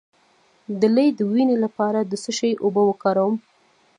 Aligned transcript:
د 0.79 0.81
لۍ 0.95 1.07
د 1.17 1.19
وینې 1.31 1.55
لپاره 1.65 1.99
د 2.03 2.13
څه 2.23 2.31
شي 2.39 2.51
اوبه 2.63 2.81
وکاروم؟ 2.85 3.35